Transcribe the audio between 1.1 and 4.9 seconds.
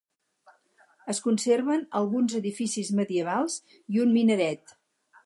Es conserven alguns edificis medievals i un minaret.